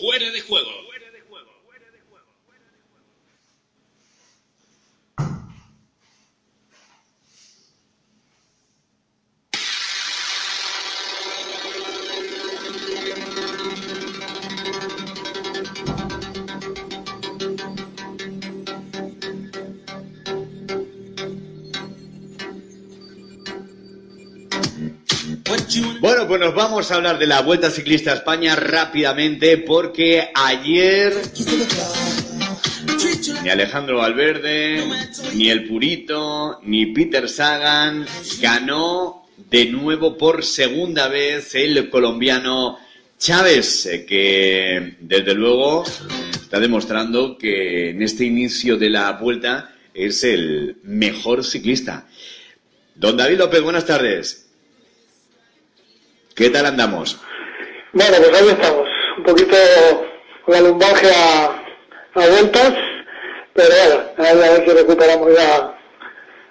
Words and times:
Fuera 0.00 0.30
de 0.30 0.40
juego. 0.40 0.89
Bueno, 26.00 26.26
pues 26.26 26.40
nos 26.40 26.54
vamos 26.54 26.90
a 26.90 26.96
hablar 26.96 27.18
de 27.18 27.28
la 27.28 27.42
Vuelta 27.42 27.70
Ciclista 27.70 28.10
a 28.10 28.14
España 28.14 28.56
rápidamente 28.56 29.56
porque 29.58 30.30
ayer 30.34 31.12
ni 33.42 33.48
Alejandro 33.48 33.98
Valverde, 33.98 34.82
ni 35.34 35.48
el 35.48 35.68
Purito, 35.68 36.60
ni 36.64 36.86
Peter 36.86 37.28
Sagan 37.28 38.04
ganó 38.40 39.26
de 39.48 39.66
nuevo 39.66 40.18
por 40.18 40.44
segunda 40.44 41.06
vez 41.06 41.54
el 41.54 41.88
colombiano 41.88 42.78
Chávez, 43.16 43.88
que 44.08 44.96
desde 44.98 45.34
luego 45.34 45.84
está 46.32 46.58
demostrando 46.58 47.38
que 47.38 47.90
en 47.90 48.02
este 48.02 48.24
inicio 48.24 48.76
de 48.76 48.90
la 48.90 49.12
vuelta 49.12 49.72
es 49.94 50.24
el 50.24 50.78
mejor 50.82 51.44
ciclista. 51.44 52.08
Don 52.96 53.16
David 53.16 53.38
López, 53.38 53.62
buenas 53.62 53.86
tardes. 53.86 54.49
¿Qué 56.34 56.50
tal 56.50 56.66
andamos? 56.66 57.18
Bueno, 57.92 58.16
pues 58.18 58.40
ahí 58.40 58.48
estamos. 58.48 58.88
Un 59.18 59.24
poquito 59.24 59.56
con 60.44 60.54
la 60.54 60.60
lumbalgia 60.60 61.44
a, 61.44 61.62
a 62.14 62.26
vueltas, 62.28 62.72
pero 63.52 63.74
bueno, 64.16 64.40
a 64.48 64.50
ver 64.50 64.64
si 64.64 64.70
recuperamos 64.70 65.28
ya 65.36 65.78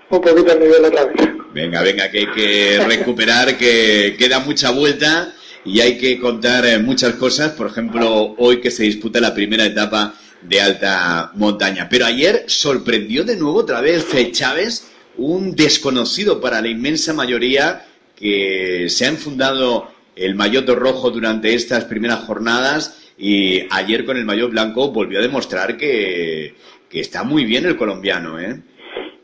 un 0.10 0.22
poquito 0.22 0.52
el 0.52 0.60
nivel 0.60 0.86
otra 0.86 1.06
vez. 1.06 1.30
Venga, 1.54 1.82
venga, 1.82 2.12
que 2.12 2.20
hay 2.20 2.28
que 2.28 2.84
recuperar, 2.86 3.58
que 3.58 4.16
queda 4.20 4.40
mucha 4.40 4.72
vuelta 4.72 5.34
y 5.66 5.80
hay 5.82 5.98
que 5.98 6.20
contar 6.20 6.66
eh, 6.66 6.78
muchas 6.80 7.14
cosas. 7.16 7.52
Por 7.54 7.68
ejemplo, 7.68 8.36
hoy 8.38 8.62
que 8.62 8.70
se 8.72 8.84
disputa 8.84 9.20
la 9.20 9.34
primera 9.34 9.66
etapa 9.66 10.14
de 10.42 10.62
alta 10.62 11.32
montaña. 11.36 11.88
Pero 11.90 12.06
ayer 12.06 12.44
sorprendió 12.48 13.24
de 13.24 13.36
nuevo 13.36 13.60
otra 13.60 13.82
vez 13.82 14.06
Chávez, 14.32 14.92
un 15.18 15.56
desconocido 15.56 16.40
para 16.40 16.62
la 16.62 16.68
inmensa 16.68 17.14
mayoría 17.14 17.86
que 18.20 18.90
se 18.90 19.06
ha 19.06 19.10
enfundado 19.10 19.88
el 20.16 20.36
maillot 20.36 20.68
rojo 20.70 21.10
durante 21.10 21.54
estas 21.54 21.86
primeras 21.86 22.26
jornadas 22.26 23.14
y 23.18 23.66
ayer 23.72 24.06
con 24.06 24.18
el 24.18 24.26
maillot 24.26 24.52
blanco 24.52 24.92
volvió 24.92 25.20
a 25.20 25.22
demostrar 25.22 25.78
que, 25.78 26.54
que 26.90 27.00
está 27.00 27.24
muy 27.24 27.46
bien 27.46 27.66
el 27.66 27.78
colombiano, 27.78 28.40
¿eh? 28.40 28.62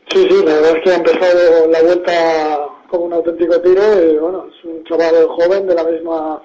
Sí, 0.08 0.26
sí, 0.30 0.44
la 0.44 0.54
verdad 0.54 0.76
es 0.76 0.84
que 0.84 0.90
ha 0.90 0.96
empezado 0.96 1.68
la 1.70 1.82
vuelta 1.82 2.58
como 2.88 3.04
un 3.04 3.12
auténtico 3.12 3.60
tiro 3.60 3.82
y 4.02 4.16
bueno, 4.16 4.48
es 4.48 4.64
un 4.64 4.84
chaval 4.84 5.26
joven 5.26 5.66
de 5.66 5.74
la 5.74 5.84
misma 5.84 6.42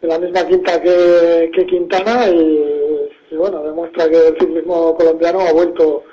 de 0.00 0.08
la 0.08 0.18
misma 0.18 0.46
quinta 0.46 0.82
que, 0.82 1.50
que 1.54 1.66
Quintana 1.66 2.28
y, 2.28 2.64
y 3.30 3.36
bueno, 3.36 3.62
demuestra 3.62 4.08
que 4.08 4.28
el 4.28 4.38
ciclismo 4.38 4.96
colombiano 4.96 5.40
ha 5.40 5.52
vuelto 5.52 6.04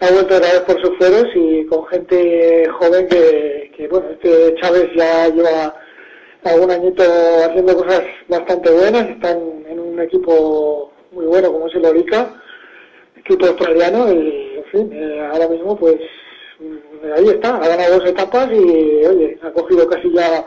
ha 0.00 0.10
vuelto 0.10 0.36
otra 0.36 0.52
vez 0.52 0.60
por 0.60 0.80
sus 0.80 0.96
fueros 0.96 1.26
y 1.34 1.66
con 1.66 1.86
gente 1.86 2.66
joven 2.78 3.06
que, 3.08 3.59
que, 3.80 3.88
bueno, 3.88 4.06
este 4.10 4.54
Chávez 4.60 4.88
ya 4.94 5.28
lleva 5.28 5.74
algún 6.44 6.70
añito 6.70 7.02
haciendo 7.48 7.76
cosas 7.76 8.02
bastante 8.28 8.70
buenas, 8.70 9.08
están 9.08 9.38
en 9.66 9.80
un 9.80 10.00
equipo 10.00 10.92
muy 11.12 11.24
bueno 11.26 11.52
como 11.52 11.66
es 11.66 11.74
el 11.74 11.84
Orica, 11.86 12.42
equipo 13.16 13.46
australiano 13.46 14.12
y 14.12 14.54
en 14.58 14.64
fin, 14.70 14.90
eh, 14.92 15.28
ahora 15.32 15.48
mismo 15.48 15.76
pues 15.76 15.96
mm, 16.58 17.12
ahí 17.16 17.28
está, 17.28 17.56
ha 17.56 17.68
ganado 17.68 17.98
dos 17.98 18.08
etapas 18.08 18.48
y 18.52 19.04
oye, 19.06 19.38
ha 19.42 19.50
cogido 19.52 19.88
casi 19.88 20.12
ya 20.12 20.44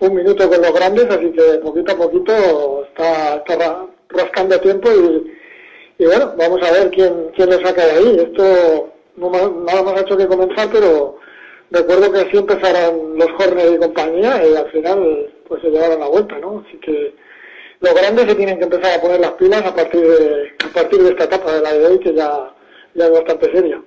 un 0.00 0.14
minuto 0.14 0.48
con 0.48 0.60
los 0.62 0.72
grandes, 0.72 1.04
así 1.10 1.30
que 1.32 1.58
poquito 1.62 1.92
a 1.92 1.96
poquito 1.96 2.84
está, 2.88 3.36
está 3.36 3.56
ra- 3.56 3.86
rascando 4.08 4.58
tiempo 4.60 4.88
y, 4.90 6.02
y 6.02 6.06
bueno, 6.06 6.32
vamos 6.38 6.60
a 6.66 6.72
ver 6.72 6.90
quién, 6.90 7.30
quién 7.36 7.50
le 7.50 7.62
saca 7.62 7.84
de 7.84 7.92
ahí. 7.92 8.16
Esto 8.20 8.88
no 9.16 9.30
nada 9.30 9.82
más 9.82 9.94
ha 9.96 10.00
hecho 10.00 10.16
que 10.16 10.26
comenzar, 10.26 10.68
pero 10.72 11.18
recuerdo 11.70 12.12
que 12.12 12.20
así 12.20 12.36
empezaron 12.36 13.18
los 13.18 13.28
Horner 13.38 13.74
y 13.74 13.78
compañía 13.78 14.42
y 14.46 14.54
al 14.54 14.70
final 14.70 15.30
pues 15.46 15.62
se 15.62 15.70
llevaron 15.70 16.00
la 16.00 16.08
vuelta, 16.08 16.38
¿no? 16.38 16.64
Así 16.66 16.78
que 16.78 17.14
los 17.80 17.94
grandes 17.94 18.26
se 18.26 18.34
tienen 18.34 18.58
que 18.58 18.64
empezar 18.64 18.98
a 18.98 19.00
poner 19.00 19.20
las 19.20 19.32
pilas 19.32 19.64
a 19.64 19.74
partir 19.74 20.00
de, 20.00 20.52
a 20.64 20.68
partir 20.72 21.00
de 21.00 21.10
esta 21.10 21.24
etapa 21.24 21.52
de 21.54 21.62
la 21.62 21.72
de 21.72 21.86
hoy 21.86 21.98
que 21.98 22.14
ya, 22.14 22.54
ya 22.94 23.06
es 23.06 23.12
bastante 23.12 23.50
seria. 23.52 23.80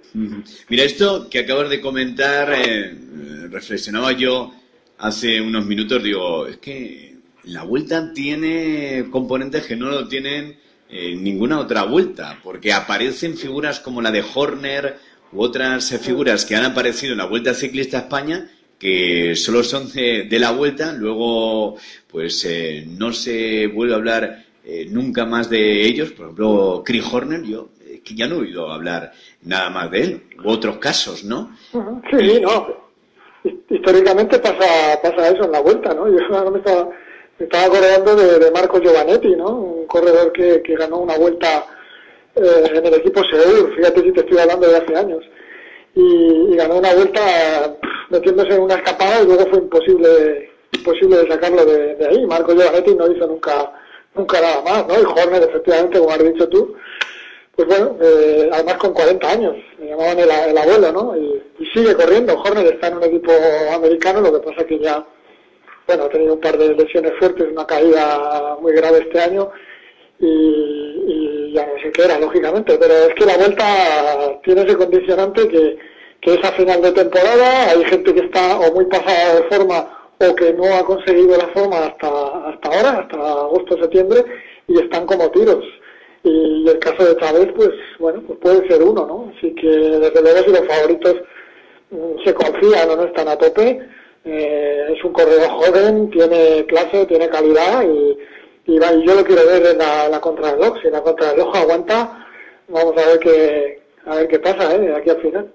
Mira, 0.70 0.84
esto 0.84 1.30
que 1.30 1.40
acabas 1.40 1.70
de 1.70 1.80
comentar, 1.80 2.52
eh, 2.54 2.92
eh, 2.92 3.48
reflexionaba 3.50 4.12
yo 4.14 4.52
hace 4.98 5.40
unos 5.42 5.66
minutos, 5.66 6.04
digo, 6.04 6.48
es 6.48 6.58
que 6.58 7.16
la 7.44 7.64
vuelta 7.64 8.14
tiene 8.14 9.06
componentes 9.12 9.66
que 9.66 9.76
no 9.76 9.90
lo 9.90 10.08
tienen 10.08 10.58
en 10.90 11.24
ninguna 11.24 11.60
otra 11.60 11.84
vuelta, 11.84 12.40
porque 12.44 12.72
aparecen 12.72 13.38
figuras 13.38 13.80
como 13.80 14.02
la 14.02 14.12
de 14.12 14.24
Horner 14.34 14.98
u 15.34 15.42
otras 15.44 15.92
eh, 15.92 16.00
figuras 16.00 16.46
que 16.46 16.56
han 16.56 16.66
aparecido 16.66 17.14
en 17.14 17.20
la 17.20 17.26
Vuelta 17.26 17.54
Ciclista 17.54 17.98
a 17.98 18.02
España 18.02 18.50
que 18.80 19.36
solo 19.36 19.64
son 19.64 19.90
de, 19.94 20.24
de 20.24 20.40
la 20.40 20.52
vuelta, 20.52 20.92
luego 20.92 21.78
pues 22.12 22.44
eh, 22.46 22.84
no 22.88 23.14
se 23.14 23.68
vuelve 23.68 23.94
a 23.94 23.98
hablar 23.98 24.44
eh, 24.66 24.86
nunca 24.90 25.26
más 25.26 25.50
de 25.50 25.86
ellos, 25.86 26.12
por 26.12 26.26
ejemplo, 26.26 26.84
Chris 26.86 27.04
Horner, 27.12 27.44
yo 27.44 27.70
eh, 27.86 28.02
que 28.04 28.14
ya 28.14 28.28
no 28.28 28.36
he 28.36 28.40
oído 28.40 28.72
hablar 28.72 29.14
nada 29.44 29.70
más 29.70 29.90
de 29.92 30.02
él, 30.02 30.22
u 30.44 30.50
otros 30.50 30.78
casos, 30.78 31.24
¿no? 31.24 31.56
Sí, 31.72 32.40
no. 32.42 32.68
His- 33.44 33.54
Históricamente 33.70 34.40
pasa, 34.40 35.00
pasa 35.02 35.30
eso 35.30 35.46
en 35.46 35.52
la 35.52 35.60
vuelta, 35.62 35.94
¿no? 35.94 36.08
Yo 36.10 36.18
ahora 36.36 36.52
me 36.52 36.58
estaba, 36.60 36.90
me 37.40 37.46
estaba 37.46 37.66
acordando 37.66 38.16
de, 38.16 38.40
de 38.40 38.52
Marco 38.52 38.80
Giovanetti, 38.82 39.36
¿no? 39.36 39.50
Un 39.50 39.88
corredor 39.88 40.32
que, 40.34 40.62
que 40.62 40.76
ganó 40.76 40.98
una 41.00 41.18
vuelta 41.18 41.66
eh, 42.36 42.64
en 42.74 42.86
el 42.86 42.94
equipo 42.96 43.22
Seur, 43.24 43.76
fíjate 43.76 44.02
si 44.02 44.12
te 44.12 44.22
estoy 44.22 44.40
hablando 44.40 44.68
de 44.68 44.78
hace 44.78 44.96
años. 44.96 45.24
Y, 45.96 46.56
ganó 46.56 46.78
una 46.78 46.94
vuelta 46.94 47.22
metiéndose 48.10 48.56
en 48.56 48.62
una 48.62 48.76
escapada 48.76 49.22
y 49.22 49.26
luego 49.26 49.46
fue 49.48 49.60
imposible 49.60 50.50
imposible 50.72 51.28
sacarlo 51.30 51.66
de, 51.66 51.96
de 51.96 52.08
ahí. 52.08 52.26
Marco 52.26 52.54
Giovanetti 52.54 52.96
no 52.96 53.12
hizo 53.12 53.28
nunca 53.28 53.72
nunca 54.16 54.42
nada 54.42 54.62
más, 54.62 54.88
¿no? 54.88 55.00
Y 55.00 55.06
Horner, 55.06 55.44
efectivamente, 55.44 56.00
como 56.00 56.12
has 56.12 56.24
dicho 56.24 56.48
tú, 56.50 56.76
pues 57.56 57.68
bueno, 57.68 57.98
eh, 58.02 58.50
además 58.52 58.76
con 58.76 58.94
40 58.94 59.30
años, 59.30 59.56
me 59.80 59.88
llamaban 59.88 60.20
el, 60.20 60.30
el 60.30 60.58
abuelo, 60.58 60.92
¿no? 60.92 61.18
Y, 61.18 61.44
y 61.60 61.66
sigue 61.68 61.94
corriendo. 61.96 62.40
Horner 62.40 62.66
está 62.66 62.88
en 62.88 62.98
un 62.98 63.04
equipo 63.04 63.32
americano, 63.74 64.22
lo 64.22 64.34
que 64.34 64.50
pasa 64.50 64.66
que 64.66 64.80
ya, 64.80 65.06
bueno, 65.88 66.06
ha 66.06 66.10
tenido 66.10 66.34
un 66.34 66.42
par 66.42 66.58
de 66.58 66.74
lesiones 66.74 67.14
fuertes, 67.20 67.48
una 67.52 67.66
caída 67.66 68.58
muy 68.62 68.74
grave 68.74 69.00
este 69.00 69.20
año 69.20 69.52
y, 70.20 70.83
ya 71.54 71.66
no 71.66 71.80
sé 71.82 71.92
qué 71.92 72.04
era, 72.04 72.20
lógicamente, 72.20 72.78
pero 72.80 72.94
es 72.94 73.14
que 73.16 73.26
la 73.26 73.38
vuelta 73.38 74.40
tiene 74.44 74.62
ese 74.62 74.76
condicionante 74.76 75.48
que, 75.48 75.78
que 76.22 76.34
es 76.34 76.44
a 76.44 76.52
final 76.54 76.82
de 76.82 76.92
temporada, 76.92 77.70
hay 77.70 77.84
gente 77.86 78.14
que 78.14 78.26
está 78.26 78.60
o 78.60 78.74
muy 78.74 78.86
pasada 78.86 79.36
de 79.36 79.44
forma 79.44 80.04
o 80.20 80.36
que 80.36 80.54
no 80.54 80.66
ha 80.76 80.84
conseguido 80.86 81.38
la 81.38 81.48
forma 81.48 81.78
hasta, 81.86 82.50
hasta 82.50 82.70
ahora, 82.70 83.00
hasta 83.02 83.18
agosto, 83.18 83.78
septiembre, 83.78 84.24
y 84.68 84.80
están 84.80 85.06
como 85.06 85.30
tiros. 85.32 85.64
Y 86.24 86.66
el 86.68 86.80
caso 86.80 87.04
de 87.06 87.18
Chávez, 87.18 87.50
pues 87.56 87.72
bueno, 88.00 88.24
pues 88.26 88.40
puede 88.40 88.68
ser 88.70 88.82
uno, 88.82 89.06
¿no? 89.06 89.34
Así 89.36 89.54
que 89.56 89.68
desde 89.68 90.22
luego 90.22 90.40
si 90.46 90.52
los 90.52 90.68
favoritos 90.68 91.16
mm, 91.92 92.24
se 92.24 92.34
confían 92.34 92.90
o 92.90 92.96
no 92.96 93.04
están 93.04 93.28
a 93.28 93.38
tope, 93.38 93.82
eh, 94.26 94.86
es 94.96 95.04
un 95.04 95.12
corredor 95.12 95.50
joven, 95.50 96.10
tiene 96.12 96.66
clase, 96.68 97.06
tiene 97.08 97.28
calidad 97.28 97.84
y, 97.84 98.18
y, 98.66 98.74
y 98.76 99.06
yo 99.06 99.16
lo 99.16 99.24
quiero 99.24 99.46
ver 99.46 99.66
en 99.66 99.78
la, 99.78 100.10
la 100.10 100.20
contrarreloj. 100.20 100.82
Si 100.82 100.90
la 100.90 101.02
contrarreloj 101.02 101.56
aguanta, 101.56 102.28
vamos 102.68 102.94
a 102.98 103.08
ver 103.08 103.20
qué, 103.20 103.82
a 104.06 104.16
ver 104.16 104.28
qué 104.28 104.40
pasa, 104.40 104.76
¿eh? 104.76 104.80
De 104.80 104.96
aquí 104.96 105.10
al 105.10 105.22
final. 105.22 105.54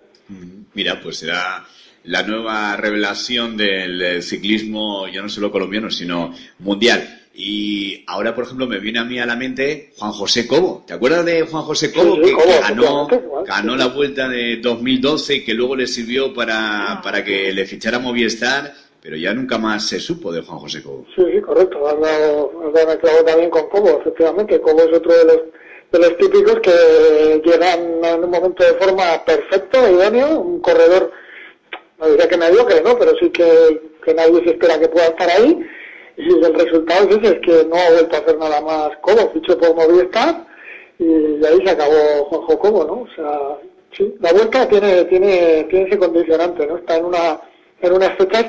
Mira, 0.74 1.00
pues 1.00 1.18
será 1.18 1.66
la 2.04 2.22
nueva 2.22 2.76
revelación 2.76 3.56
del 3.56 4.22
ciclismo, 4.22 5.08
ya 5.08 5.22
no 5.22 5.28
solo 5.28 5.50
colombiano, 5.50 5.90
sino 5.90 6.32
mundial. 6.58 7.18
Y 7.40 8.02
ahora, 8.08 8.34
por 8.34 8.44
ejemplo, 8.44 8.66
me 8.66 8.80
viene 8.80 8.98
a 8.98 9.04
mí 9.04 9.20
a 9.20 9.26
la 9.26 9.36
mente 9.36 9.92
Juan 9.96 10.10
José 10.10 10.48
Cobo. 10.48 10.82
¿Te 10.84 10.94
acuerdas 10.94 11.24
de 11.24 11.42
Juan 11.42 11.62
José 11.62 11.92
Cobo? 11.92 12.16
Sí, 12.16 12.22
que, 12.22 12.26
sí, 12.28 12.32
Cobo, 12.32 12.44
que 12.46 12.60
ganó, 12.60 13.08
igual, 13.12 13.44
ganó 13.46 13.72
sí, 13.74 13.78
la 13.78 13.86
vuelta 13.86 14.28
de 14.28 14.56
2012 14.56 15.34
y 15.36 15.44
que 15.44 15.54
luego 15.54 15.76
le 15.76 15.86
sirvió 15.86 16.34
para, 16.34 17.00
para 17.00 17.24
que 17.24 17.52
le 17.52 17.64
fichara 17.64 18.00
Movistar, 18.00 18.74
pero 19.02 19.16
ya 19.16 19.32
nunca 19.32 19.58
más 19.58 19.86
se 19.86 20.00
supo 20.00 20.32
de 20.32 20.42
Juan 20.42 20.58
José 20.58 20.82
Cobo. 20.82 21.04
Sí, 21.14 21.22
sí, 21.32 21.40
correcto. 21.40 21.86
Has 21.86 22.00
dado, 22.00 22.52
has 22.66 22.72
dado 22.72 22.92
el 22.92 22.98
clavo 22.98 23.24
también 23.24 23.50
con 23.50 23.68
Cobo, 23.68 24.00
efectivamente. 24.00 24.60
Cobo 24.60 24.80
es 24.82 24.96
otro 24.96 25.12
de 25.12 25.24
los, 25.24 25.40
de 25.92 25.98
los 25.98 26.16
típicos 26.18 26.60
que 26.60 27.42
llegan 27.44 28.04
en 28.04 28.24
un 28.24 28.30
momento 28.30 28.64
de 28.64 28.74
forma 28.74 29.24
perfecto, 29.24 29.78
idóneo, 29.88 30.40
un 30.40 30.60
corredor, 30.60 31.12
no 31.98 32.08
diría 32.08 32.28
que 32.28 32.36
mediocre, 32.36 32.82
¿no? 32.82 32.98
Pero 32.98 33.12
sí 33.20 33.30
que, 33.30 33.80
nadie 34.14 34.42
se 34.42 34.50
espera 34.50 34.80
que 34.80 34.88
pueda 34.88 35.06
estar 35.06 35.28
ahí. 35.28 35.60
y 36.16 36.32
el 36.32 36.54
resultado 36.54 37.08
es 37.10 37.30
es 37.30 37.40
que 37.40 37.66
no 37.68 37.76
ha 37.76 37.90
vuelto 37.90 38.16
a 38.16 38.20
hacer 38.20 38.38
nada 38.38 38.60
más 38.62 38.90
Cobo, 39.02 39.30
fichó 39.32 39.58
por 39.58 39.74
Movistar 39.74 40.46
y 40.98 41.44
ahí 41.44 41.58
se 41.64 41.70
acabó 41.70 42.24
Juanjo 42.24 42.58
Cobo, 42.58 42.84
¿no? 42.84 43.02
O 43.02 43.08
sea, 43.14 43.58
sí, 43.96 44.14
la 44.20 44.32
vuelta 44.32 44.68
tiene, 44.68 45.04
tiene, 45.04 45.66
tiene 45.70 45.88
ese 45.88 45.98
condicionante, 45.98 46.66
¿no? 46.66 46.78
Está 46.78 46.96
en 46.96 47.04
una, 47.04 47.40
en 47.82 47.92
unas 47.92 48.16
fechas 48.16 48.46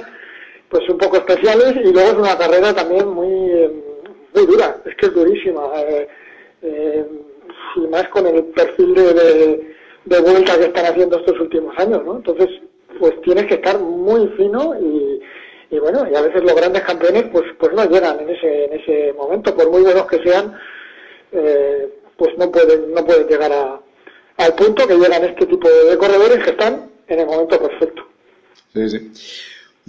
pues 0.69 0.87
un 0.89 0.97
poco 0.97 1.17
especiales 1.17 1.75
y 1.83 1.91
luego 1.91 2.09
es 2.09 2.15
una 2.15 2.37
carrera 2.37 2.73
también 2.73 3.07
muy, 3.07 3.29
muy 4.33 4.45
dura, 4.45 4.77
es 4.85 4.95
que 4.95 5.07
es 5.07 5.13
durísima. 5.13 5.63
Eh, 5.77 6.07
eh, 6.61 7.05
y 7.75 7.87
más 7.87 8.07
con 8.09 8.25
el 8.27 8.43
perfil 8.45 8.93
de, 8.95 9.75
de, 10.05 10.19
vuelta 10.21 10.57
que 10.57 10.65
están 10.65 10.85
haciendo 10.85 11.17
estos 11.17 11.39
últimos 11.39 11.77
años, 11.77 12.03
¿no? 12.03 12.17
Entonces, 12.17 12.47
pues 12.99 13.19
tienes 13.21 13.45
que 13.45 13.55
estar 13.55 13.79
muy 13.79 14.27
fino 14.29 14.75
y, 14.79 15.21
y 15.71 15.79
bueno, 15.79 16.07
y 16.11 16.15
a 16.15 16.21
veces 16.21 16.43
los 16.43 16.55
grandes 16.55 16.81
campeones 16.83 17.25
pues 17.31 17.45
pues 17.59 17.73
no 17.73 17.85
llegan 17.85 18.19
en 18.19 18.29
ese 18.29 18.65
en 18.65 18.73
ese 18.73 19.13
momento, 19.13 19.55
por 19.55 19.69
muy 19.69 19.83
buenos 19.83 20.05
que 20.07 20.21
sean, 20.23 20.57
eh, 21.31 21.89
pues 22.17 22.37
no 22.37 22.51
pueden 22.51 22.93
no 22.93 23.05
pueden 23.05 23.27
llegar 23.27 23.51
a, 23.51 23.79
al 24.37 24.53
punto 24.55 24.87
que 24.87 24.95
llegan 24.95 25.23
este 25.23 25.45
tipo 25.45 25.69
de 25.69 25.97
corredores 25.97 26.43
que 26.43 26.51
están 26.51 26.91
en 27.07 27.19
el 27.19 27.25
momento 27.25 27.59
perfecto. 27.59 28.07
Sí, 28.73 28.89
sí. 28.89 29.11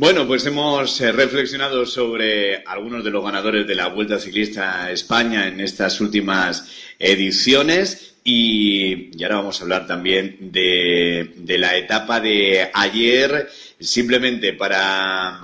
Bueno, 0.01 0.27
pues 0.27 0.47
hemos 0.47 0.99
eh, 1.03 1.13
reflexionado 1.13 1.85
sobre 1.85 2.65
algunos 2.65 3.05
de 3.05 3.11
los 3.11 3.23
ganadores 3.23 3.67
de 3.67 3.75
la 3.75 3.89
Vuelta 3.89 4.19
Ciclista 4.19 4.85
a 4.85 4.93
España 4.93 5.47
en 5.47 5.61
estas 5.61 6.01
últimas 6.01 6.71
ediciones 6.99 8.15
y, 8.25 9.11
ahora 9.23 9.37
vamos 9.37 9.61
a 9.61 9.65
hablar 9.65 9.87
también 9.87 10.39
de, 10.53 11.59
la 11.59 11.77
etapa 11.77 12.19
de 12.19 12.71
ayer, 12.73 13.51
simplemente 13.79 14.55
para, 14.55 15.39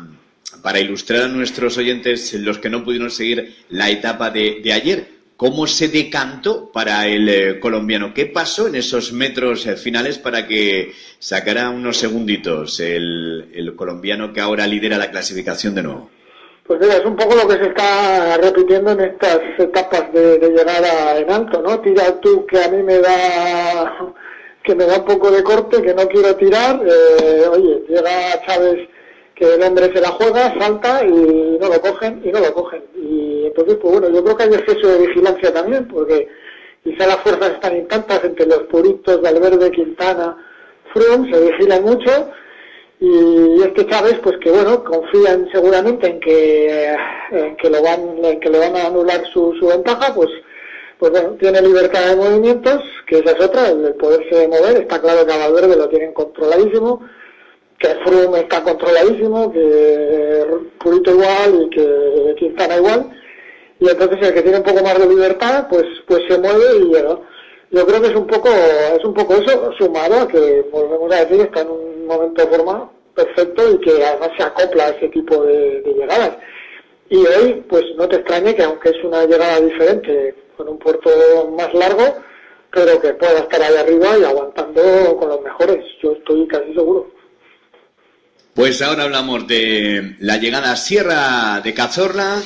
para 0.62 0.80
ilustrar 0.80 1.24
a 1.24 1.28
nuestros 1.28 1.76
oyentes, 1.76 2.32
los 2.32 2.56
que 2.56 2.70
no 2.70 2.82
pudieron 2.82 3.10
seguir 3.10 3.56
la 3.68 3.90
etapa 3.90 4.30
de 4.30 4.72
ayer 4.72 5.15
cómo 5.36 5.66
se 5.66 5.88
decantó 5.88 6.70
para 6.72 7.06
el 7.06 7.28
eh, 7.28 7.60
colombiano. 7.60 8.14
¿Qué 8.14 8.26
pasó 8.26 8.68
en 8.68 8.76
esos 8.76 9.12
metros 9.12 9.66
eh, 9.66 9.76
finales 9.76 10.18
para 10.18 10.46
que 10.46 10.92
sacara 11.18 11.70
unos 11.70 11.98
segunditos 11.98 12.80
el, 12.80 13.74
colombiano 13.76 14.32
que 14.32 14.40
ahora 14.40 14.66
lidera 14.66 14.96
la 14.98 15.10
clasificación 15.10 15.74
de 15.74 15.82
nuevo? 15.82 16.10
Pues 16.66 16.80
mira, 16.80 16.96
es 16.96 17.04
un 17.04 17.14
poco 17.14 17.36
lo 17.36 17.46
que 17.46 17.58
se 17.58 17.68
está 17.68 18.38
repitiendo 18.38 18.90
en 18.92 19.00
estas 19.00 19.38
etapas 19.58 20.12
de, 20.12 20.38
llegada 20.38 21.18
en 21.18 21.30
alto, 21.30 21.62
¿no? 21.62 21.78
Tira 21.80 22.20
tú 22.20 22.44
que 22.46 22.62
a 22.62 22.68
mí 22.68 22.82
me 22.82 22.98
da 22.98 24.14
que 24.64 24.74
me 24.74 24.84
da 24.84 24.98
un 24.98 25.04
poco 25.04 25.30
de 25.30 25.44
corte, 25.44 25.80
que 25.80 25.94
no 25.94 26.08
quiero 26.08 26.34
tirar, 26.34 26.82
eh, 26.84 27.46
oye, 27.48 27.84
llega 27.88 28.44
Chávez 28.44 28.88
que 29.36 29.54
el 29.54 29.62
hombre 29.62 29.92
se 29.92 30.00
la 30.00 30.08
juega, 30.08 30.58
salta 30.58 31.04
y 31.04 31.58
no 31.60 31.68
lo 31.68 31.80
cogen 31.80 32.22
y 32.24 32.32
no 32.32 32.40
lo 32.40 32.52
cogen. 32.54 32.82
Entonces, 33.56 33.78
pues 33.80 34.00
bueno, 34.00 34.14
yo 34.14 34.22
creo 34.22 34.36
que 34.36 34.42
hay 34.42 34.54
exceso 34.54 34.86
de 34.86 35.06
vigilancia 35.06 35.54
también, 35.54 35.88
porque 35.88 36.28
quizá 36.84 37.06
las 37.06 37.16
fuerzas 37.16 37.52
están 37.52 37.76
intactas 37.76 38.22
entre 38.24 38.46
los 38.46 38.60
puritos, 38.64 39.22
Valverde, 39.22 39.70
Quintana, 39.70 40.36
Froome, 40.92 41.32
se 41.32 41.50
vigilan 41.50 41.82
mucho 41.82 42.30
y 43.00 43.62
este 43.62 43.86
Chávez, 43.86 44.18
pues 44.22 44.36
que 44.38 44.50
bueno, 44.50 44.84
confían 44.84 45.48
seguramente 45.52 46.06
en 46.06 46.20
que, 46.20 46.96
en 47.30 47.56
que 47.56 47.70
lo 47.70 47.82
van, 47.82 48.40
que 48.40 48.50
le 48.50 48.58
van 48.58 48.76
a 48.76 48.86
anular 48.86 49.22
su, 49.32 49.54
su 49.58 49.68
ventaja, 49.68 50.14
pues 50.14 50.28
pues 50.98 51.12
bueno, 51.12 51.36
tiene 51.38 51.60
libertad 51.60 52.08
de 52.08 52.16
movimientos, 52.16 52.82
que 53.06 53.18
esa 53.18 53.32
es 53.32 53.44
otra, 53.44 53.68
el 53.68 53.94
poderse 53.96 54.48
mover, 54.48 54.78
está 54.78 54.98
claro 54.98 55.26
que 55.26 55.32
a 55.32 55.36
Valverde 55.36 55.76
lo 55.76 55.90
tienen 55.90 56.14
controladísimo, 56.14 57.06
que 57.78 57.88
Froome 58.02 58.40
está 58.40 58.62
controladísimo, 58.62 59.52
que 59.52 60.46
Purito 60.78 61.10
igual 61.10 61.66
y 61.66 61.70
que 61.70 62.34
Quintana 62.38 62.76
igual, 62.78 63.10
y 63.78 63.88
entonces 63.88 64.18
el 64.26 64.34
que 64.34 64.42
tiene 64.42 64.58
un 64.58 64.64
poco 64.64 64.82
más 64.82 64.98
de 64.98 65.08
libertad, 65.08 65.66
pues, 65.68 65.84
pues 66.06 66.22
se 66.28 66.38
mueve 66.38 66.76
y 66.80 66.84
llega. 66.92 67.18
Yo 67.70 67.86
creo 67.86 68.00
que 68.00 68.08
es 68.08 68.14
un 68.14 68.26
poco, 68.26 68.48
es 68.48 69.04
un 69.04 69.12
poco 69.12 69.34
eso, 69.34 69.72
sumado 69.78 70.20
a 70.20 70.28
que, 70.28 70.64
volvemos 70.72 71.12
a 71.12 71.24
decir, 71.24 71.40
está 71.40 71.60
en 71.60 71.70
un 71.70 72.06
momento 72.06 72.46
de 72.46 72.56
forma 72.56 72.90
perfecto 73.14 73.72
y 73.72 73.80
que 73.80 74.04
además 74.04 74.30
se 74.36 74.44
acopla 74.44 74.86
a 74.86 74.90
ese 74.90 75.08
tipo 75.08 75.42
de, 75.42 75.82
llegadas. 75.84 76.32
Y 77.10 77.18
hoy, 77.18 77.64
pues 77.68 77.84
no 77.96 78.08
te 78.08 78.16
extrañe 78.16 78.54
que 78.54 78.62
aunque 78.62 78.90
es 78.90 79.04
una 79.04 79.24
llegada 79.24 79.60
diferente, 79.60 80.34
con 80.56 80.68
un 80.68 80.78
puerto 80.78 81.10
más 81.56 81.72
largo, 81.74 82.16
pero 82.70 83.00
que 83.00 83.14
pueda 83.14 83.40
estar 83.40 83.62
ahí 83.62 83.76
arriba 83.76 84.18
y 84.18 84.24
aguantando 84.24 85.16
con 85.18 85.28
los 85.28 85.42
mejores. 85.42 85.84
Yo 86.02 86.12
estoy 86.12 86.46
casi 86.48 86.72
seguro. 86.72 87.10
Pues 88.54 88.80
ahora 88.80 89.04
hablamos 89.04 89.46
de 89.46 90.16
la 90.20 90.38
llegada 90.38 90.72
a 90.72 90.76
Sierra 90.76 91.60
de 91.62 91.74
Cazorla 91.74 92.42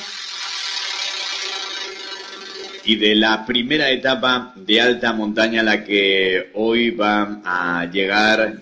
y 2.83 2.95
de 2.95 3.15
la 3.15 3.45
primera 3.45 3.89
etapa 3.91 4.53
de 4.55 4.81
alta 4.81 5.13
montaña, 5.13 5.63
la 5.63 5.83
que 5.83 6.51
hoy 6.53 6.91
va 6.91 7.41
a 7.43 7.85
llegar 7.85 8.57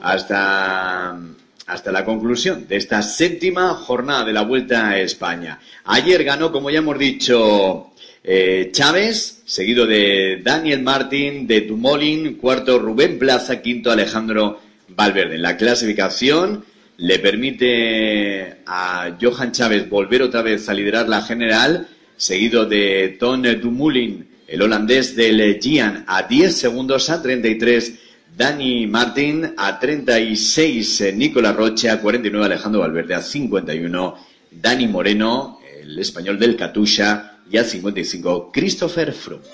hasta, 0.00 1.18
hasta 1.66 1.92
la 1.92 2.04
conclusión 2.04 2.66
de 2.68 2.76
esta 2.76 3.02
séptima 3.02 3.74
jornada 3.74 4.24
de 4.24 4.32
la 4.32 4.42
Vuelta 4.42 4.88
a 4.88 4.98
España. 4.98 5.58
Ayer 5.84 6.22
ganó, 6.24 6.52
como 6.52 6.70
ya 6.70 6.78
hemos 6.78 6.98
dicho, 6.98 7.90
eh, 8.22 8.70
Chávez, 8.72 9.42
seguido 9.44 9.86
de 9.86 10.40
Daniel 10.42 10.82
Martín, 10.82 11.46
de 11.46 11.62
Tumolin, 11.62 12.34
cuarto 12.34 12.78
Rubén 12.78 13.18
Plaza, 13.18 13.60
quinto 13.60 13.90
Alejandro 13.90 14.60
Valverde. 14.88 15.38
La 15.38 15.56
clasificación 15.56 16.64
le 16.98 17.18
permite 17.20 18.58
a 18.66 19.16
Johan 19.20 19.52
Chávez 19.52 19.88
volver 19.88 20.22
otra 20.22 20.42
vez 20.42 20.68
a 20.68 20.74
liderar 20.74 21.08
la 21.08 21.22
general, 21.22 21.88
seguido 22.18 22.66
de 22.66 23.16
Ton 23.18 23.42
Dumoulin, 23.42 24.28
el 24.46 24.60
holandés 24.60 25.16
del 25.16 25.58
Gian, 25.60 26.04
a 26.06 26.24
10 26.24 26.54
segundos, 26.54 27.08
a 27.08 27.22
33 27.22 27.94
Dani 28.36 28.86
Martin, 28.86 29.54
a 29.56 29.78
36 29.78 31.14
Nicolás 31.14 31.56
Roche, 31.56 31.88
a 31.88 32.00
49 32.00 32.44
Alejandro 32.44 32.80
Valverde, 32.82 33.14
a 33.14 33.22
51 33.22 34.14
Dani 34.50 34.88
Moreno, 34.88 35.60
el 35.80 35.98
español 35.98 36.38
del 36.38 36.56
Katusha, 36.56 37.38
y 37.50 37.56
a 37.56 37.64
55 37.64 38.50
Christopher 38.52 39.12
Froome. 39.12 39.44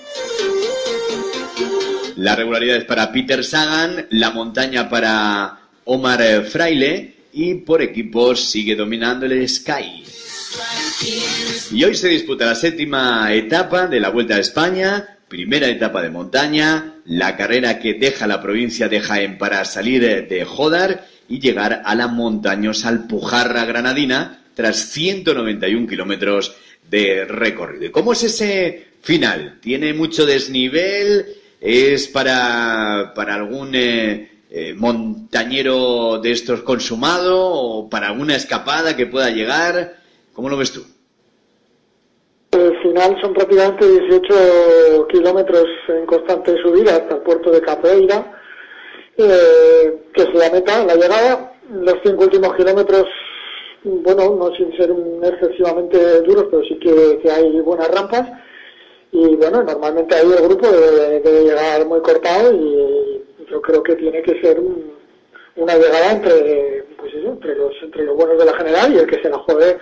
La 2.17 2.35
regularidad 2.35 2.77
es 2.77 2.85
para 2.85 3.11
Peter 3.11 3.43
Sagan, 3.43 4.07
la 4.09 4.31
montaña 4.31 4.89
para 4.89 5.59
Omar 5.85 6.45
Fraile 6.45 7.15
y 7.31 7.55
por 7.55 7.81
equipos 7.81 8.49
sigue 8.49 8.75
dominando 8.75 9.25
el 9.25 9.47
Sky. 9.47 10.03
Y 11.71 11.83
hoy 11.83 11.95
se 11.95 12.09
disputa 12.09 12.45
la 12.45 12.55
séptima 12.55 13.33
etapa 13.33 13.87
de 13.87 13.99
la 13.99 14.09
Vuelta 14.09 14.35
a 14.35 14.39
España, 14.39 15.17
primera 15.27 15.67
etapa 15.67 16.01
de 16.01 16.09
montaña, 16.09 16.95
la 17.05 17.35
carrera 17.35 17.79
que 17.79 17.95
deja 17.95 18.27
la 18.27 18.41
provincia 18.41 18.87
de 18.87 19.01
Jaén 19.01 19.37
para 19.37 19.65
salir 19.65 20.27
de 20.27 20.45
Jodar 20.45 21.05
y 21.27 21.39
llegar 21.39 21.81
a 21.85 21.95
la 21.95 22.07
montañosa 22.07 22.89
Alpujarra 22.89 23.65
Granadina 23.65 24.43
tras 24.53 24.89
191 24.91 25.87
kilómetros 25.87 26.55
de 26.89 27.25
recorrido. 27.25 27.85
¿Y 27.85 27.91
cómo 27.91 28.13
es 28.13 28.23
ese 28.23 28.87
final? 29.01 29.59
¿Tiene 29.61 29.93
mucho 29.93 30.25
desnivel? 30.25 31.25
¿Es 31.59 32.07
para, 32.07 33.13
para 33.15 33.35
algún 33.35 33.73
eh, 33.75 34.29
eh, 34.49 34.73
montañero 34.75 36.19
de 36.19 36.31
estos 36.31 36.61
consumado 36.61 37.43
o 37.43 37.89
para 37.89 38.07
alguna 38.07 38.35
escapada 38.35 38.95
que 38.95 39.07
pueda 39.07 39.29
llegar? 39.29 40.04
¿Cómo 40.35 40.49
lo 40.49 40.57
ves 40.57 40.73
tú? 40.73 40.81
El 42.51 42.77
final 42.81 43.19
son 43.21 43.33
prácticamente 43.33 43.87
18 43.87 45.07
kilómetros 45.07 45.65
en 45.87 46.05
constante 46.05 46.55
subida 46.61 46.97
hasta 46.97 47.15
el 47.15 47.21
puerto 47.21 47.51
de 47.51 47.61
Capeira, 47.61 48.41
eh, 49.17 50.03
que 50.13 50.21
es 50.21 50.33
la 50.33 50.51
meta, 50.51 50.85
la 50.85 50.95
llegada. 50.95 51.53
Los 51.69 51.95
cinco 52.03 52.25
últimos 52.25 52.55
kilómetros, 52.55 53.05
bueno, 53.83 54.35
no 54.35 54.55
sin 54.55 54.75
ser 54.77 54.93
excesivamente 55.23 56.21
duros, 56.21 56.47
pero 56.51 56.63
sí 56.63 56.77
que, 56.79 57.19
que 57.23 57.31
hay 57.31 57.59
buenas 57.61 57.89
rampas 57.89 58.29
y 59.11 59.35
bueno, 59.37 59.63
normalmente 59.63 60.13
ahí 60.13 60.29
el 60.29 60.43
grupo 60.43 60.67
debe, 60.67 61.43
llegar 61.43 61.85
muy 61.85 62.01
cortado 62.01 62.53
y 62.53 63.23
yo 63.49 63.61
creo 63.61 63.81
que 63.81 63.95
tiene 63.95 64.21
que 64.21 64.41
ser 64.41 64.61
una 65.55 65.75
llegada 65.75 66.11
entre, 66.11 66.83
pues 66.97 67.13
eso, 67.13 67.29
entre 67.29 67.55
los, 67.55 67.73
entre 67.81 68.03
los 68.03 68.15
buenos 68.17 68.37
de 68.37 68.45
la 68.45 68.57
general 68.57 68.93
y 68.93 68.97
el 68.97 69.07
que 69.07 69.21
se 69.21 69.29
la 69.29 69.37
juegue, 69.37 69.77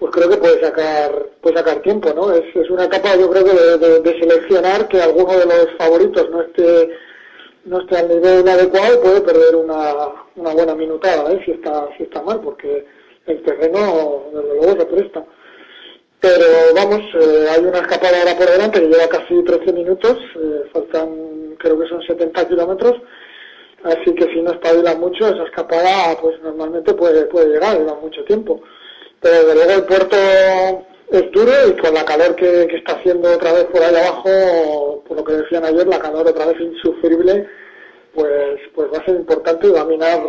pues 0.00 0.12
creo 0.12 0.30
que 0.30 0.38
puede 0.38 0.60
sacar, 0.62 1.26
puede 1.42 1.58
sacar 1.58 1.82
tiempo, 1.82 2.12
¿no? 2.14 2.32
Es, 2.32 2.44
es 2.56 2.70
una 2.70 2.84
etapa 2.84 3.16
yo 3.16 3.30
creo 3.30 3.44
que 3.44 3.52
de, 3.52 4.18
seleccionar 4.18 4.88
que 4.88 5.00
alguno 5.00 5.38
de 5.38 5.44
los 5.44 5.68
favoritos 5.78 6.30
no 6.30 6.40
esté, 6.40 6.88
no 7.66 7.80
esté 7.80 7.98
al 7.98 8.08
nivel 8.08 8.48
adecuado 8.48 9.02
puede 9.02 9.20
perder 9.20 9.56
una, 9.56 9.94
una 10.36 10.54
buena 10.54 10.74
minutada, 10.74 11.30
¿eh? 11.30 11.42
Si 11.44 11.50
está, 11.50 11.86
si 11.98 12.04
está 12.04 12.22
mal, 12.22 12.40
porque 12.40 12.86
el 13.26 13.42
terreno 13.42 14.24
desde 14.32 14.54
luego 14.54 14.80
se 14.80 14.86
presta. 14.86 15.24
Pero 16.18 16.46
vamos, 16.74 17.00
eh, 17.20 17.46
hay 17.50 17.60
una 17.62 17.80
escapada 17.80 18.20
ahora 18.20 18.38
por 18.38 18.50
delante 18.50 18.80
que 18.80 18.88
lleva 18.88 19.06
casi 19.06 19.42
13 19.42 19.72
minutos, 19.74 20.16
eh, 20.36 20.62
faltan 20.72 21.56
creo 21.58 21.78
que 21.78 21.88
son 21.88 22.00
70 22.02 22.48
kilómetros, 22.48 22.94
así 23.84 24.14
que 24.14 24.32
si 24.32 24.40
no 24.40 24.52
espabila 24.52 24.94
mucho, 24.94 25.28
esa 25.28 25.44
escapada 25.44 26.16
pues 26.22 26.40
normalmente 26.42 26.94
puede, 26.94 27.26
puede 27.26 27.48
llegar, 27.48 27.76
lleva 27.76 27.96
mucho 27.96 28.24
tiempo. 28.24 28.62
Pero 29.20 29.44
desde 29.44 29.54
luego 29.54 29.72
el 29.72 29.84
puerto 29.84 30.16
es 31.10 31.30
duro 31.32 31.52
y 31.68 31.80
con 31.80 31.94
la 31.94 32.04
calor 32.04 32.36
que, 32.36 32.62
está 32.74 32.94
haciendo 32.94 33.32
otra 33.32 33.52
vez 33.52 33.64
por 33.64 33.82
ahí 33.82 33.94
abajo, 33.94 35.04
por 35.06 35.16
lo 35.16 35.24
que 35.24 35.34
decían 35.34 35.64
ayer, 35.64 35.86
la 35.86 35.98
calor 35.98 36.26
otra 36.26 36.46
vez 36.46 36.60
insufrible, 36.60 37.46
pues, 38.14 38.60
pues 38.74 38.88
va 38.92 38.98
a 38.98 39.04
ser 39.04 39.16
importante 39.16 39.66
y 39.66 39.70
va 39.70 39.80
a 39.82 39.86
minar 39.86 40.20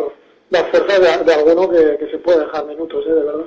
las 0.50 0.68
fuerzas 0.70 1.24
de, 1.24 1.32
alguno 1.32 1.70
que, 1.70 2.08
se 2.10 2.18
puede 2.18 2.40
dejar 2.40 2.66
minutos, 2.66 3.04
¿eh? 3.06 3.14
de 3.14 3.22
verdad. 3.22 3.46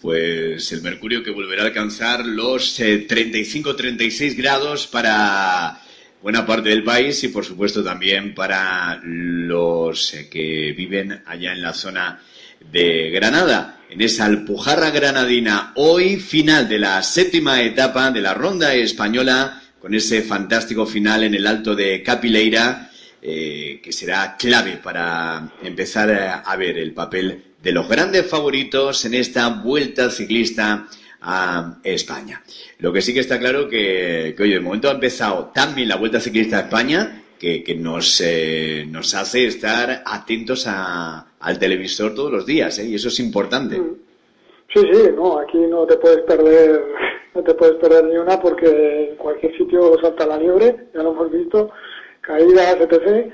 Pues 0.00 0.70
el 0.72 0.82
mercurio 0.82 1.24
que 1.24 1.32
volverá 1.32 1.62
a 1.62 1.66
alcanzar 1.66 2.24
los 2.24 2.78
35-36 2.78 4.22
eh, 4.22 4.34
grados 4.36 4.86
para 4.86 5.80
buena 6.22 6.46
parte 6.46 6.68
del 6.68 6.84
país 6.84 7.24
y 7.24 7.28
por 7.28 7.44
supuesto 7.44 7.82
también 7.82 8.34
para 8.34 9.00
los 9.02 10.14
eh, 10.14 10.28
que 10.30 10.72
viven 10.76 11.22
allá 11.26 11.52
en 11.52 11.62
la 11.62 11.72
zona 11.72 12.22
de 12.70 13.10
Granada, 13.10 13.79
en 13.90 14.00
esa 14.00 14.26
Alpujarra 14.26 14.90
granadina, 14.90 15.72
hoy 15.74 16.16
final 16.16 16.68
de 16.68 16.78
la 16.78 17.02
séptima 17.02 17.60
etapa 17.60 18.10
de 18.10 18.20
la 18.20 18.34
ronda 18.34 18.72
española, 18.72 19.60
con 19.80 19.94
ese 19.94 20.22
fantástico 20.22 20.86
final 20.86 21.24
en 21.24 21.34
el 21.34 21.46
Alto 21.46 21.74
de 21.74 22.02
Capileira, 22.02 22.90
eh, 23.20 23.80
que 23.82 23.92
será 23.92 24.36
clave 24.36 24.78
para 24.82 25.52
empezar 25.62 26.42
a 26.44 26.56
ver 26.56 26.78
el 26.78 26.92
papel 26.92 27.42
de 27.60 27.72
los 27.72 27.88
grandes 27.88 28.26
favoritos 28.26 29.04
en 29.04 29.14
esta 29.14 29.48
vuelta 29.48 30.10
ciclista 30.10 30.86
a 31.20 31.78
España. 31.82 32.42
Lo 32.78 32.92
que 32.92 33.02
sí 33.02 33.12
que 33.12 33.20
está 33.20 33.38
claro 33.38 33.68
que, 33.68 34.34
que 34.36 34.42
oye, 34.42 34.54
de 34.54 34.60
momento 34.60 34.88
ha 34.88 34.94
empezado 34.94 35.50
también 35.52 35.88
la 35.88 35.96
vuelta 35.96 36.20
ciclista 36.20 36.58
a 36.58 36.60
España, 36.62 37.19
que, 37.40 37.64
que 37.64 37.74
nos, 37.74 38.20
eh, 38.20 38.84
nos 38.86 39.14
hace 39.14 39.46
estar 39.46 40.02
atentos 40.04 40.66
a, 40.68 41.26
al 41.40 41.58
televisor 41.58 42.14
todos 42.14 42.30
los 42.30 42.44
días, 42.44 42.78
¿eh? 42.78 42.84
y 42.86 42.94
eso 42.96 43.08
es 43.08 43.18
importante. 43.18 43.78
Mm. 43.78 43.96
Sí, 44.72 44.80
sí, 44.92 45.08
no, 45.16 45.38
aquí 45.38 45.56
no 45.56 45.86
te 45.86 45.96
puedes 45.96 46.20
perder, 46.20 46.84
no 47.34 47.42
te 47.42 47.54
puedes 47.54 47.76
perder 47.76 48.04
ni 48.04 48.16
una 48.18 48.38
porque 48.38 49.08
en 49.10 49.16
cualquier 49.16 49.56
sitio 49.56 49.98
salta 50.02 50.26
la 50.26 50.36
liebre, 50.36 50.88
ya 50.94 51.02
lo 51.02 51.12
hemos 51.12 51.32
visto, 51.32 51.70
caídas, 52.20 52.76
etc. 52.78 53.32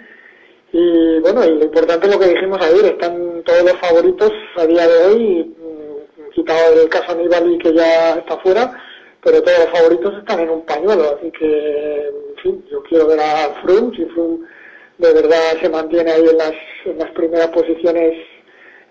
Y 0.72 1.18
bueno, 1.18 1.44
y 1.44 1.58
lo 1.58 1.64
importante 1.64 2.06
es 2.06 2.14
lo 2.14 2.20
que 2.20 2.28
dijimos 2.28 2.60
ayer, 2.62 2.92
están 2.92 3.42
todos 3.44 3.64
los 3.64 3.78
favoritos 3.80 4.30
a 4.56 4.66
día 4.66 4.86
de 4.86 5.04
hoy, 5.04 5.54
mm, 5.58 6.30
quitado 6.32 6.80
el 6.80 6.88
caso 6.88 7.10
Aníbal 7.10 7.58
que 7.60 7.74
ya 7.74 8.14
está 8.14 8.38
fuera, 8.38 8.72
pero 9.20 9.42
todos 9.42 9.58
los 9.58 9.78
favoritos 9.78 10.14
están 10.18 10.40
en 10.40 10.50
un 10.50 10.64
pañuelo, 10.64 11.18
así 11.18 11.30
que, 11.32 12.25
fin, 12.46 12.64
yo 12.70 12.82
quiero 12.84 13.06
ver 13.08 13.20
a 13.20 13.54
Froome, 13.62 13.96
si 13.96 14.04
Froome 14.06 14.46
de 14.98 15.12
verdad 15.12 15.60
se 15.60 15.68
mantiene 15.68 16.10
ahí 16.10 16.26
en 16.26 16.38
las, 16.38 16.54
en 16.84 16.98
las 16.98 17.10
primeras 17.10 17.48
posiciones 17.48 18.14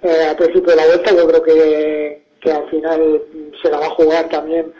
eh, 0.04 0.26
al 0.30 0.36
principio 0.36 0.72
de 0.72 0.76
la 0.76 0.86
vuelta, 0.86 1.16
yo 1.16 1.28
creo 1.28 1.42
que, 1.42 2.22
que 2.42 2.52
al 2.52 2.70
final 2.70 3.22
se 3.62 3.72
la 3.72 3.80
va 3.80 3.86
a 3.88 3.96
jugar 3.96 4.30
también, 4.30 4.72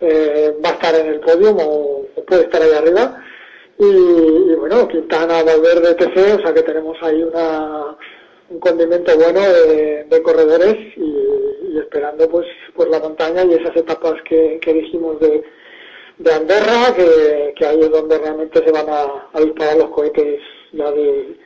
eh, 0.00 0.54
va 0.64 0.70
a 0.70 0.72
estar 0.72 0.94
en 0.94 1.06
el 1.06 1.20
podio 1.20 1.50
o, 1.56 2.06
puede 2.26 2.42
estar 2.42 2.62
ahí 2.62 2.72
arriba. 2.72 3.24
Y, 3.78 4.54
bueno, 4.54 4.86
Quintana, 4.86 5.42
Valverde, 5.42 5.90
etc. 5.90 6.38
O 6.38 6.42
sea 6.42 6.52
que 6.54 6.62
tenemos 6.62 6.96
ahí 7.02 7.22
una, 7.22 7.96
un 8.50 8.60
condimento 8.60 9.16
bueno 9.16 9.40
de, 9.40 10.22
corredores 10.22 10.76
y, 10.96 11.78
esperando 11.78 12.28
pues, 12.28 12.46
pues 12.74 12.90
la 12.90 13.00
montaña 13.00 13.44
y 13.44 13.54
esas 13.54 13.74
etapas 13.74 14.14
que, 14.28 14.60
que 14.60 14.74
dijimos 14.74 15.18
de, 15.18 15.42
de 16.20 16.32
Andorra, 16.32 16.94
que, 16.94 17.54
que 17.56 17.66
ahí 17.66 17.80
es 17.80 17.90
donde 17.90 18.18
realmente 18.18 18.62
se 18.62 18.70
van 18.70 18.86
a 18.88 19.40
disparar 19.40 19.76
los 19.76 19.90
cohetes 19.90 20.40
la 20.72 20.90
de, 20.92 21.36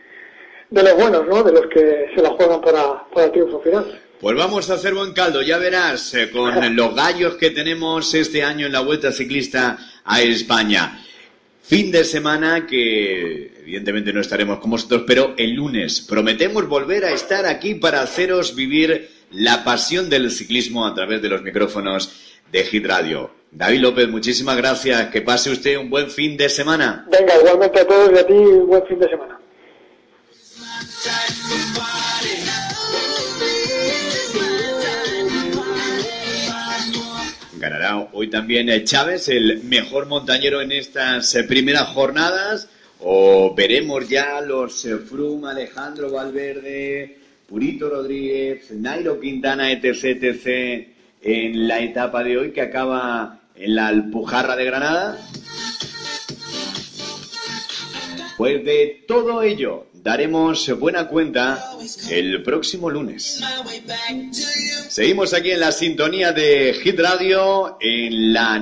los 0.71 0.95
buenos, 0.97 1.27
¿no? 1.27 1.43
De 1.43 1.53
los 1.53 1.67
que 1.67 2.07
se 2.15 2.23
la 2.23 2.31
juegan 2.31 2.61
para, 2.61 3.05
para 3.13 3.27
el 3.27 3.33
triunfo 3.33 3.61
final. 3.61 4.01
Pues 4.21 4.37
vamos 4.37 4.71
a 4.71 4.75
hacer 4.75 4.95
buen 4.95 5.13
caldo, 5.13 5.43
ya 5.43 5.59
verás, 5.59 6.15
eh, 6.15 6.31
con 6.31 6.55
los 6.77 6.95
gallos 6.95 7.35
que 7.37 7.51
tenemos 7.51 8.13
este 8.15 8.43
año 8.43 8.67
en 8.67 8.73
la 8.73 8.81
Vuelta 8.81 9.13
Ciclista 9.13 9.79
a 10.05 10.23
España. 10.23 11.01
Fin 11.63 11.91
de 11.91 12.05
semana 12.05 12.67
que 12.67 13.53
evidentemente 13.61 14.13
no 14.13 14.21
estaremos 14.21 14.59
con 14.59 14.73
vosotros, 14.73 15.05
pero 15.07 15.35
el 15.39 15.53
lunes 15.55 16.03
prometemos 16.03 16.69
volver 16.69 17.07
a 17.07 17.13
estar 17.13 17.47
aquí 17.47 17.77
para 17.77 18.03
haceros 18.03 18.55
vivir 18.55 19.09
la 19.31 19.65
pasión 19.65 20.11
del 20.11 20.31
ciclismo 20.31 20.87
a 20.87 20.95
través 20.95 21.23
de 21.23 21.31
los 21.31 21.43
micrófonos 21.43 22.34
de 22.55 22.63
Hit 22.63 22.87
Radio. 22.87 23.31
David 23.51 23.81
López, 23.81 24.09
muchísimas 24.09 24.57
gracias. 24.57 25.11
Que 25.11 25.23
pase 25.23 25.51
usted 25.51 25.77
un 25.77 25.91
buen 25.91 26.09
fin 26.09 26.37
de 26.37 26.49
semana. 26.49 27.05
Venga, 27.11 27.35
igualmente 27.37 27.81
a 27.81 27.85
todos 27.85 28.13
y 28.15 28.19
a 28.19 28.25
ti 28.25 28.33
un 28.33 28.69
buen 28.69 28.87
fin 28.87 29.01
de 29.01 29.09
semana. 29.09 29.41
Ganará 37.59 38.09
hoy 38.13 38.31
también 38.31 38.69
eh, 38.69 38.85
Chávez, 38.85 39.29
el 39.31 39.65
mejor 39.65 40.07
montañero 40.07 40.61
en 40.61 40.71
estas 40.71 41.35
eh, 41.35 41.43
primeras 41.43 41.89
jornadas. 41.89 42.69
O 43.01 43.53
veremos 43.53 44.09
ya 44.09 44.41
los 44.41 44.85
eh, 44.85 44.99
Frum, 44.99 45.45
Alejandro 45.45 46.13
Valverde, 46.13 47.19
Purito 47.49 47.91
Rodríguez, 47.91 48.71
Nairo 48.71 49.19
Quintana, 49.19 49.73
etc, 49.73 50.05
etc, 50.23 50.94
en 51.25 51.67
la 51.67 51.81
etapa 51.81 52.23
de 52.23 52.37
hoy 52.37 52.53
que 52.53 52.61
acaba 52.61 53.41
en 53.57 53.75
la 53.75 53.89
Alpujarra 53.89 54.57
de 54.57 54.65
Granada. 54.67 55.19
Pues 58.37 58.65
de 58.65 59.05
todo 59.09 59.43
ello 59.43 59.87
daremos 59.95 60.69
buena 60.79 61.09
cuenta 61.09 61.71
el 62.11 62.43
próximo 62.43 62.91
lunes. 62.91 63.41
Seguimos 64.89 65.33
aquí 65.33 65.51
en 65.53 65.61
la 65.61 65.73
sintonía 65.73 66.33
de 66.33 66.75
Hit 66.75 66.99
Radio 67.01 67.79
en 67.81 68.35
la 68.35 68.53